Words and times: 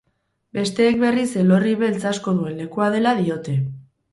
Besteek 0.57 0.95
berriz 1.03 1.27
elorri 1.43 1.75
beltz 1.83 2.01
asko 2.15 2.33
duen 2.41 2.59
lekua 2.63 2.89
dela 2.99 3.17
diote. 3.21 3.55